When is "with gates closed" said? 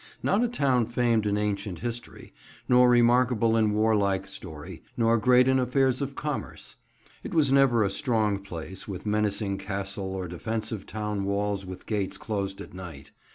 11.67-12.61